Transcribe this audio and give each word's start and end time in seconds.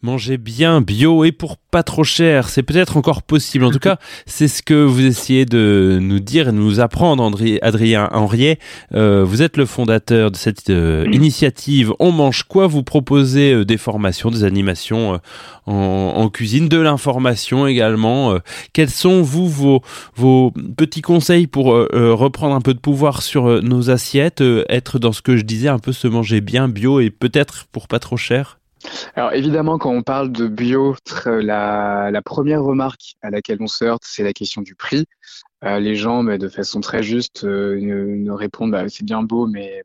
Manger 0.00 0.36
bien 0.36 0.80
bio 0.80 1.24
et 1.24 1.32
pour 1.32 1.56
pas 1.56 1.82
trop 1.82 2.04
cher, 2.04 2.48
c'est 2.48 2.62
peut-être 2.62 2.96
encore 2.96 3.24
possible. 3.24 3.64
En 3.64 3.72
tout 3.72 3.80
cas, 3.80 3.98
c'est 4.26 4.46
ce 4.46 4.62
que 4.62 4.84
vous 4.84 5.04
essayez 5.04 5.44
de 5.44 5.98
nous 6.00 6.20
dire 6.20 6.48
et 6.48 6.52
de 6.52 6.56
nous 6.56 6.78
apprendre, 6.78 7.20
André, 7.20 7.58
Adrien 7.62 8.08
Henriet. 8.12 8.60
Euh, 8.94 9.24
vous 9.24 9.42
êtes 9.42 9.56
le 9.56 9.66
fondateur 9.66 10.30
de 10.30 10.36
cette 10.36 10.70
euh, 10.70 11.04
initiative 11.10 11.92
On 11.98 12.12
mange 12.12 12.44
quoi 12.44 12.68
Vous 12.68 12.84
proposez 12.84 13.52
euh, 13.52 13.64
des 13.64 13.76
formations, 13.76 14.30
des 14.30 14.44
animations 14.44 15.20
en, 15.66 16.30
cuisine, 16.30 16.68
de 16.68 16.78
l'information 16.78 17.66
également. 17.66 18.38
Quels 18.72 18.88
sont, 18.88 19.20
vous, 19.20 19.48
vos, 19.48 19.82
vos 20.14 20.52
petits 20.76 21.02
conseils 21.02 21.46
pour 21.46 21.66
reprendre 21.66 22.54
un 22.54 22.62
peu 22.62 22.72
de 22.72 22.78
pouvoir 22.78 23.20
sur 23.20 23.62
nos 23.62 23.90
assiettes, 23.90 24.42
être 24.68 24.98
dans 24.98 25.12
ce 25.12 25.20
que 25.20 25.36
je 25.36 25.42
disais, 25.42 25.68
un 25.68 25.78
peu 25.78 25.92
se 25.92 26.08
manger 26.08 26.40
bien 26.40 26.68
bio 26.68 27.00
et 27.00 27.10
peut-être 27.10 27.66
pour 27.70 27.86
pas 27.86 27.98
trop 27.98 28.16
cher? 28.16 28.58
Alors 29.18 29.32
évidemment, 29.32 29.78
quand 29.78 29.90
on 29.90 30.02
parle 30.02 30.30
de 30.30 30.46
bio, 30.46 30.94
la, 31.26 32.10
la 32.12 32.22
première 32.22 32.62
remarque 32.62 33.16
à 33.20 33.30
laquelle 33.30 33.58
on 33.60 33.66
se 33.66 33.84
heurte, 33.84 34.04
c'est 34.06 34.22
la 34.22 34.32
question 34.32 34.62
du 34.62 34.76
prix. 34.76 35.06
Euh, 35.64 35.80
les 35.80 35.96
gens, 35.96 36.22
de 36.22 36.48
façon 36.48 36.80
très 36.80 37.02
juste, 37.02 37.42
euh, 37.42 37.80
ne, 37.80 38.30
répondent 38.30 38.70
bah, 38.70 38.88
c'est 38.88 39.04
bien 39.04 39.24
beau, 39.24 39.48
mais 39.48 39.82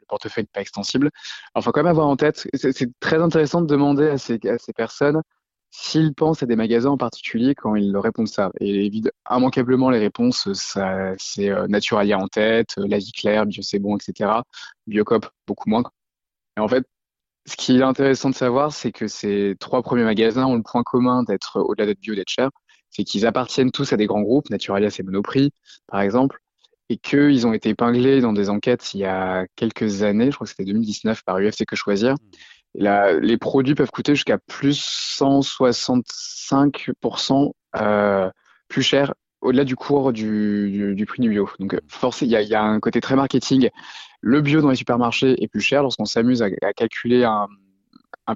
le 0.00 0.04
portefeuille 0.08 0.42
n'est 0.42 0.50
pas 0.52 0.62
extensible. 0.62 1.10
Alors, 1.54 1.62
faut 1.62 1.70
quand 1.70 1.84
même 1.84 1.90
avoir 1.90 2.08
en 2.08 2.16
tête, 2.16 2.48
c'est 2.54 2.90
très 2.98 3.22
intéressant 3.22 3.60
de 3.60 3.66
demander 3.66 4.08
à 4.08 4.18
ces, 4.18 4.40
à 4.48 4.58
ces 4.58 4.72
personnes 4.72 5.22
s'ils 5.70 6.12
pensent 6.12 6.42
à 6.42 6.46
des 6.46 6.56
magasins 6.56 6.90
en 6.90 6.98
particulier 6.98 7.54
quand 7.54 7.76
ils 7.76 7.92
leur 7.92 8.02
répondent 8.02 8.26
ça. 8.26 8.50
Et 8.60 8.84
évidemment, 8.86 9.12
immanquablement, 9.30 9.90
les 9.90 10.00
réponses, 10.00 10.48
c'est 10.52 11.50
euh, 11.50 11.68
Naturalia 11.68 12.18
en 12.18 12.26
tête, 12.26 12.74
La 12.78 12.98
Vie 12.98 13.12
Claire, 13.12 13.46
Bio 13.46 13.62
C'est 13.62 13.78
Bon, 13.78 13.96
etc. 13.96 14.40
Biocop, 14.88 15.26
beaucoup 15.46 15.70
moins. 15.70 15.84
Et 16.56 16.60
en 16.60 16.68
fait, 16.68 16.84
ce 17.46 17.56
qui 17.56 17.78
est 17.78 17.82
intéressant 17.82 18.30
de 18.30 18.34
savoir, 18.34 18.72
c'est 18.72 18.92
que 18.92 19.08
ces 19.08 19.56
trois 19.58 19.82
premiers 19.82 20.04
magasins 20.04 20.46
ont 20.46 20.56
le 20.56 20.62
point 20.62 20.82
commun 20.82 21.22
d'être, 21.24 21.60
au-delà 21.60 21.86
d'être 21.86 22.00
bio, 22.00 22.14
d'être 22.14 22.28
cher, 22.28 22.50
c'est 22.90 23.04
qu'ils 23.04 23.26
appartiennent 23.26 23.72
tous 23.72 23.92
à 23.92 23.96
des 23.96 24.06
grands 24.06 24.22
groupes, 24.22 24.50
Naturalia 24.50 24.90
c'est 24.90 25.02
Monoprix, 25.02 25.50
par 25.88 26.00
exemple, 26.00 26.38
et 26.88 26.98
qu'ils 26.98 27.46
ont 27.46 27.52
été 27.52 27.70
épinglés 27.70 28.20
dans 28.20 28.32
des 28.32 28.50
enquêtes 28.50 28.94
il 28.94 29.00
y 29.00 29.04
a 29.04 29.46
quelques 29.56 30.02
années, 30.02 30.30
je 30.30 30.36
crois 30.36 30.44
que 30.44 30.50
c'était 30.50 30.64
2019 30.64 31.24
par 31.24 31.38
UFC 31.38 31.64
Que 31.66 31.76
Choisir. 31.76 32.14
Et 32.74 32.82
là, 32.82 33.12
les 33.14 33.38
produits 33.38 33.74
peuvent 33.74 33.90
coûter 33.90 34.14
jusqu'à 34.14 34.38
plus 34.38 34.78
165% 35.18 37.52
euh, 37.76 38.30
plus 38.68 38.82
cher 38.82 39.14
au-delà 39.42 39.64
du 39.64 39.76
cours 39.76 40.12
du, 40.12 40.94
du, 40.96 41.06
prix 41.06 41.20
du 41.20 41.28
bio. 41.28 41.50
Donc, 41.58 41.78
forcément, 41.88 42.30
il 42.40 42.48
y 42.48 42.54
a, 42.54 42.62
un 42.62 42.80
côté 42.80 43.00
très 43.00 43.16
marketing. 43.16 43.68
Le 44.20 44.40
bio 44.40 44.62
dans 44.62 44.70
les 44.70 44.76
supermarchés 44.76 45.42
est 45.42 45.48
plus 45.48 45.60
cher 45.60 45.82
lorsqu'on 45.82 46.04
s'amuse 46.04 46.42
à, 46.42 46.72
calculer 46.72 47.24
un, 47.24 47.48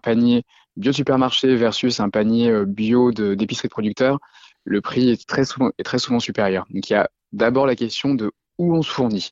panier 0.02 0.44
bio 0.76 0.92
supermarché 0.92 1.54
versus 1.56 2.00
un 2.00 2.10
panier 2.10 2.50
euh, 2.50 2.66
bio 2.66 3.12
d'épicerie 3.12 3.68
de, 3.68 3.72
producteurs. 3.72 4.18
Le 4.64 4.80
prix 4.80 5.10
est 5.10 5.26
très 5.26 5.44
souvent, 5.44 5.70
est 5.78 5.84
très 5.84 5.98
souvent 5.98 6.20
supérieur. 6.20 6.66
Donc, 6.70 6.90
il 6.90 6.92
y 6.92 6.96
a 6.96 7.08
d'abord 7.32 7.66
la 7.66 7.76
question 7.76 8.14
de 8.14 8.32
où 8.58 8.74
on 8.74 8.82
se 8.82 8.90
fournit. 8.90 9.30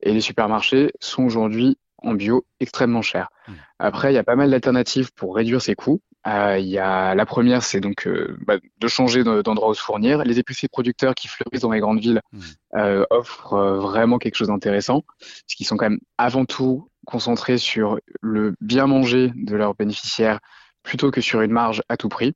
Et 0.00 0.12
les 0.12 0.20
supermarchés 0.20 0.92
sont 1.00 1.24
aujourd'hui 1.24 1.76
en 1.98 2.14
bio 2.14 2.46
extrêmement 2.60 3.02
chers. 3.02 3.28
Mmh. 3.48 3.52
Après, 3.80 4.12
il 4.12 4.14
y 4.14 4.18
a 4.18 4.24
pas 4.24 4.36
mal 4.36 4.50
d'alternatives 4.50 5.12
pour 5.12 5.34
réduire 5.34 5.60
ses 5.60 5.74
coûts. 5.74 6.00
Euh, 6.26 6.58
y 6.58 6.78
a 6.78 7.14
la 7.14 7.26
première, 7.26 7.62
c'est 7.62 7.80
donc 7.80 8.06
euh, 8.06 8.36
bah, 8.46 8.56
de 8.78 8.88
changer 8.88 9.22
d'endroit 9.24 9.70
où 9.70 9.74
se 9.74 9.80
fournir. 9.80 10.24
Les 10.24 10.38
épiceries 10.38 10.68
producteurs 10.68 11.14
qui 11.14 11.28
fleurissent 11.28 11.62
dans 11.62 11.70
les 11.70 11.80
grandes 11.80 12.00
villes 12.00 12.20
mmh. 12.32 12.40
euh, 12.76 13.04
offrent 13.10 13.56
vraiment 13.78 14.18
quelque 14.18 14.34
chose 14.34 14.48
d'intéressant, 14.48 15.02
parce 15.18 15.54
qu'ils 15.56 15.66
sont 15.66 15.76
quand 15.76 15.88
même 15.88 16.00
avant 16.18 16.44
tout 16.44 16.88
concentrés 17.06 17.58
sur 17.58 17.98
le 18.20 18.54
bien 18.60 18.86
manger 18.86 19.32
de 19.34 19.56
leurs 19.56 19.74
bénéficiaires 19.74 20.40
plutôt 20.82 21.10
que 21.10 21.20
sur 21.20 21.40
une 21.40 21.52
marge 21.52 21.82
à 21.88 21.96
tout 21.96 22.08
prix. 22.08 22.34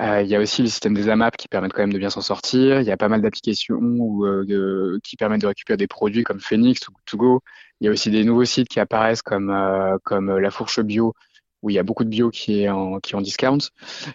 Il 0.00 0.26
y 0.26 0.36
a 0.36 0.40
aussi 0.40 0.62
le 0.62 0.68
système 0.68 0.94
des 0.94 1.08
AMAP 1.08 1.36
qui 1.36 1.48
permettent 1.48 1.72
quand 1.72 1.82
même 1.82 1.92
de 1.92 1.98
bien 1.98 2.10
s'en 2.10 2.20
sortir. 2.20 2.80
Il 2.80 2.86
y 2.86 2.92
a 2.92 2.96
pas 2.96 3.08
mal 3.08 3.20
d'applications 3.20 3.80
qui 5.02 5.16
permettent 5.16 5.40
de 5.40 5.48
récupérer 5.48 5.76
des 5.76 5.88
produits 5.88 6.22
comme 6.22 6.38
Phoenix 6.38 6.86
ou 6.86 6.92
To 7.06 7.42
Il 7.80 7.86
y 7.86 7.88
a 7.88 7.90
aussi 7.90 8.08
des 8.12 8.22
nouveaux 8.22 8.44
sites 8.44 8.68
qui 8.68 8.78
apparaissent 8.78 9.22
comme, 9.22 9.52
comme 10.04 10.38
La 10.38 10.52
Fourche 10.52 10.80
Bio 10.80 11.14
où 11.62 11.70
il 11.70 11.74
y 11.74 11.78
a 11.78 11.82
beaucoup 11.82 12.04
de 12.04 12.08
bio 12.08 12.30
qui 12.30 12.62
est 12.62 12.68
en, 12.68 13.00
qui 13.00 13.12
est 13.12 13.16
en 13.16 13.20
discount. 13.20 13.58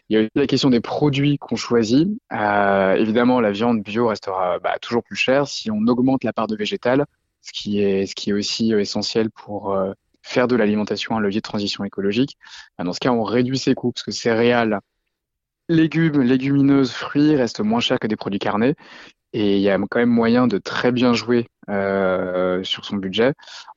Il 0.09 0.15
y 0.15 0.17
a 0.17 0.21
aussi 0.21 0.31
la 0.35 0.47
question 0.47 0.69
des 0.69 0.79
produits 0.79 1.37
qu'on 1.37 1.55
choisit. 1.55 2.09
Euh, 2.31 2.95
évidemment, 2.95 3.41
la 3.41 3.51
viande 3.51 3.81
bio 3.81 4.07
restera 4.07 4.59
bah, 4.59 4.77
toujours 4.81 5.03
plus 5.03 5.15
chère 5.15 5.47
si 5.47 5.69
on 5.71 5.85
augmente 5.87 6.23
la 6.23 6.33
part 6.33 6.47
de 6.47 6.55
végétal, 6.55 7.05
ce 7.41 7.51
qui 7.51 7.81
est, 7.81 8.05
ce 8.05 8.15
qui 8.15 8.29
est 8.29 8.33
aussi 8.33 8.73
euh, 8.73 8.79
essentiel 8.79 9.29
pour 9.29 9.73
euh, 9.73 9.93
faire 10.21 10.47
de 10.47 10.55
l'alimentation 10.55 11.17
un 11.17 11.19
levier 11.19 11.39
de 11.39 11.43
transition 11.43 11.83
écologique. 11.83 12.37
Bah, 12.77 12.85
dans 12.85 12.93
ce 12.93 12.99
cas, 12.99 13.11
on 13.11 13.23
réduit 13.23 13.57
ses 13.57 13.75
coûts 13.75 13.91
parce 13.91 14.03
que 14.03 14.11
céréales, 14.11 14.79
légumes, 15.69 16.21
légumineuses, 16.21 16.91
fruits 16.91 17.35
restent 17.35 17.61
moins 17.61 17.79
chers 17.79 17.99
que 17.99 18.07
des 18.07 18.15
produits 18.15 18.39
carnés. 18.39 18.75
Et 19.33 19.57
il 19.57 19.61
y 19.61 19.69
a 19.69 19.79
quand 19.89 19.99
même 19.99 20.09
moyen 20.09 20.47
de 20.47 20.59
très 20.59 20.91
bien 20.91 21.13
jouer 21.13 21.47
euh, 21.69 22.63
sur 22.63 22.85
son 22.85 22.97
budget 22.97 23.33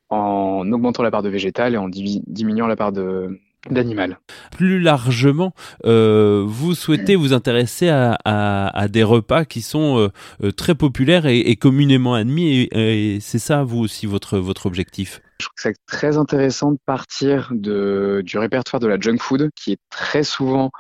en 0.09 0.71
augmentant 0.71 1.03
la 1.03 1.11
part 1.11 1.23
de 1.23 1.29
végétal 1.29 1.75
et 1.75 1.79
en 1.79 1.89
diminuant 1.89 2.67
la 2.67 2.77
part 2.77 2.93
de, 2.93 3.41
d'animal. 3.71 4.19
Plus 4.53 4.81
largement, 4.81 5.55
euh, 5.85 6.45
vous 6.47 6.75
souhaitez 6.75 7.17
vous 7.17 7.33
intéresser 7.33 7.89
à, 7.89 8.19
à, 8.25 8.79
à, 8.79 8.89
des 8.89 9.03
repas 9.03 9.45
qui 9.45 9.63
sont 9.63 9.99
euh, 9.99 10.09
euh 10.43 10.53
très 10.53 10.75
populaires 10.75 11.27
et, 11.27 11.39
et 11.39 11.57
communément 11.57 12.15
admis, 12.15 12.69
et, 12.73 13.15
et 13.17 13.21
c'est 13.21 13.39
ça, 13.39 13.63
vous 13.63 13.79
aussi, 13.79 14.07
votre, 14.07 14.39
votre 14.39 14.67
objectif? 14.67 15.21
Je 15.41 15.47
trouve 15.47 15.55
que 15.55 15.63
c'est 15.63 15.77
très 15.87 16.17
intéressant 16.17 16.73
de 16.73 16.79
partir 16.87 17.51
de, 17.53 18.23
du 18.25 18.39
répertoire 18.39 18.81
de 18.81 18.87
la 18.87 18.99
junk 18.99 19.19
food, 19.19 19.51
qui 19.55 19.73
est 19.73 19.81
très 19.91 20.23
souvent 20.23 20.71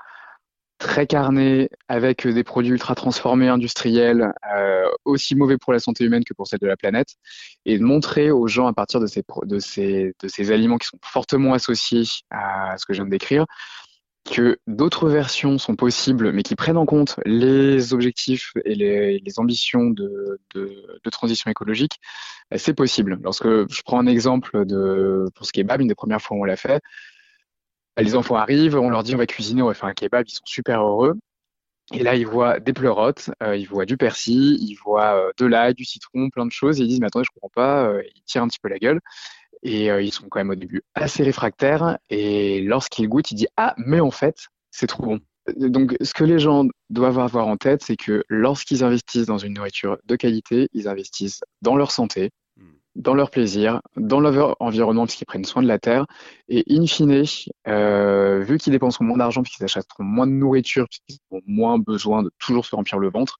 très 0.78 1.06
carné, 1.06 1.70
avec 1.88 2.26
des 2.26 2.44
produits 2.44 2.72
ultra 2.72 2.94
transformés, 2.94 3.48
industriels, 3.48 4.32
euh, 4.54 4.88
aussi 5.04 5.34
mauvais 5.34 5.58
pour 5.58 5.72
la 5.72 5.78
santé 5.78 6.04
humaine 6.04 6.24
que 6.24 6.34
pour 6.34 6.46
celle 6.46 6.60
de 6.60 6.66
la 6.66 6.76
planète, 6.76 7.14
et 7.64 7.78
de 7.78 7.84
montrer 7.84 8.30
aux 8.30 8.46
gens 8.46 8.66
à 8.66 8.72
partir 8.72 9.00
de 9.00 9.06
ces, 9.06 10.52
aliments 10.52 10.78
qui 10.78 10.88
sont 10.88 10.98
fortement 11.02 11.54
associés 11.54 12.04
à 12.30 12.76
ce 12.76 12.84
que 12.84 12.92
je 12.92 12.98
viens 12.98 13.06
de 13.06 13.10
décrire, 13.10 13.46
que 14.30 14.58
d'autres 14.66 15.08
versions 15.08 15.56
sont 15.58 15.76
possibles, 15.76 16.32
mais 16.32 16.42
qui 16.42 16.56
prennent 16.56 16.76
en 16.76 16.86
compte 16.86 17.20
les 17.24 17.94
objectifs 17.94 18.52
et 18.64 18.74
les, 18.74 19.38
ambitions 19.38 19.90
de, 19.90 20.40
transition 21.10 21.50
écologique, 21.50 22.00
c'est 22.56 22.74
possible. 22.74 23.18
Lorsque 23.22 23.46
je 23.46 23.82
prends 23.82 24.00
un 24.00 24.06
exemple 24.06 24.66
de, 24.66 25.26
pour 25.34 25.46
ce 25.46 25.52
qui 25.52 25.60
est 25.60 25.64
BAB, 25.64 25.82
une 25.82 25.88
des 25.88 25.94
premières 25.94 26.20
fois 26.20 26.36
où 26.36 26.40
on 26.40 26.44
l'a 26.44 26.56
fait, 26.56 26.82
les 28.02 28.14
enfants 28.14 28.36
arrivent, 28.36 28.76
on 28.76 28.90
leur 28.90 29.02
dit 29.02 29.14
on 29.14 29.18
va 29.18 29.26
cuisiner, 29.26 29.62
on 29.62 29.66
va 29.66 29.74
faire 29.74 29.88
un 29.88 29.94
kebab, 29.94 30.26
ils 30.28 30.32
sont 30.32 30.44
super 30.44 30.82
heureux. 30.82 31.14
Et 31.92 32.02
là, 32.02 32.16
ils 32.16 32.26
voient 32.26 32.58
des 32.58 32.72
pleurotes, 32.72 33.30
euh, 33.42 33.56
ils 33.56 33.68
voient 33.68 33.86
du 33.86 33.96
persil, 33.96 34.56
ils 34.60 34.74
voient 34.74 35.28
euh, 35.28 35.30
de 35.38 35.46
l'ail, 35.46 35.74
du 35.74 35.84
citron, 35.84 36.30
plein 36.30 36.44
de 36.44 36.50
choses. 36.50 36.80
Et 36.80 36.82
ils 36.84 36.88
disent, 36.88 37.00
mais 37.00 37.06
attendez, 37.06 37.24
je 37.24 37.30
comprends 37.30 37.52
pas. 37.54 37.84
Euh, 37.86 38.02
ils 38.14 38.22
tirent 38.22 38.42
un 38.42 38.48
petit 38.48 38.58
peu 38.58 38.68
la 38.68 38.78
gueule. 38.78 39.00
Et 39.62 39.86
ils 39.86 40.12
sont 40.12 40.28
quand 40.28 40.38
même 40.38 40.50
au 40.50 40.54
début 40.54 40.82
assez 40.94 41.22
réfractaires. 41.24 41.98
Et 42.10 42.60
lorsqu'ils 42.60 43.08
goûtent, 43.08 43.30
ils 43.30 43.36
disent, 43.36 43.48
ah, 43.56 43.74
mais 43.78 44.00
en 44.00 44.10
fait, 44.10 44.46
c'est 44.70 44.86
trop 44.86 45.02
bon. 45.04 45.20
Donc, 45.56 45.96
ce 46.00 46.12
que 46.12 46.24
les 46.24 46.38
gens 46.38 46.66
doivent 46.90 47.18
avoir 47.18 47.48
en 47.48 47.56
tête, 47.56 47.82
c'est 47.82 47.96
que 47.96 48.22
lorsqu'ils 48.28 48.84
investissent 48.84 49.26
dans 49.26 49.38
une 49.38 49.54
nourriture 49.54 49.98
de 50.04 50.16
qualité, 50.16 50.68
ils 50.72 50.88
investissent 50.88 51.40
dans 51.62 51.76
leur 51.76 51.90
santé, 51.90 52.30
dans 52.96 53.14
leur 53.14 53.30
plaisir, 53.30 53.80
dans 53.96 54.20
leur 54.20 54.56
environnement, 54.60 55.04
puisqu'ils 55.04 55.26
prennent 55.26 55.44
soin 55.44 55.62
de 55.62 55.68
la 55.68 55.78
terre. 55.78 56.06
Et 56.48 56.64
in 56.68 56.86
fine, 56.86 57.24
euh, 57.68 58.40
vu 58.40 58.58
qu'ils 58.58 58.72
dépenseront 58.72 59.04
moins 59.04 59.18
d'argent, 59.18 59.42
puisqu'ils 59.42 59.64
achèteront 59.64 60.02
moins 60.02 60.26
de 60.26 60.32
nourriture, 60.32 60.86
puisqu'ils 60.88 61.18
auront 61.30 61.42
moins 61.46 61.78
besoin 61.78 62.22
de 62.22 62.30
toujours 62.38 62.64
se 62.66 62.74
remplir 62.74 62.98
le 62.98 63.10
ventre, 63.10 63.38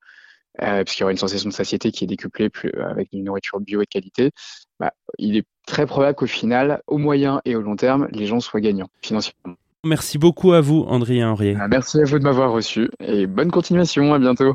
euh, 0.62 0.84
puisqu'il 0.84 1.02
y 1.02 1.04
aura 1.04 1.12
une 1.12 1.18
sensation 1.18 1.48
de 1.48 1.54
satiété 1.54 1.90
qui 1.90 2.04
est 2.04 2.06
décuplée 2.06 2.48
plus, 2.48 2.72
avec 2.80 3.08
une 3.12 3.24
nourriture 3.24 3.60
bio 3.60 3.80
et 3.80 3.84
de 3.84 3.88
qualité, 3.88 4.30
bah, 4.78 4.92
il 5.18 5.36
est 5.36 5.46
très 5.66 5.86
probable 5.86 6.16
qu'au 6.16 6.26
final, 6.26 6.80
au 6.86 6.98
moyen 6.98 7.40
et 7.44 7.56
au 7.56 7.62
long 7.62 7.76
terme, 7.76 8.08
les 8.12 8.26
gens 8.26 8.40
soient 8.40 8.60
gagnants 8.60 8.88
financièrement. 9.02 9.56
Merci 9.84 10.18
beaucoup 10.18 10.52
à 10.52 10.60
vous, 10.60 10.84
André 10.88 11.24
Henriet. 11.24 11.56
Merci 11.68 12.00
à 12.00 12.04
vous 12.04 12.18
de 12.18 12.24
m'avoir 12.24 12.52
reçu 12.52 12.90
et 13.00 13.26
bonne 13.26 13.50
continuation. 13.50 14.12
À 14.14 14.18
bientôt. 14.18 14.54